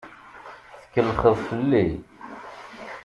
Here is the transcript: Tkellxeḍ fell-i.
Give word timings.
Tkellxeḍ 0.83 1.35
fell-i. 1.47 1.85